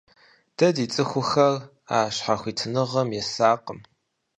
[0.57, 1.53] Дэ ди цӀыхухэр
[1.95, 3.79] а щхьэхуитыныгъэм есакъым.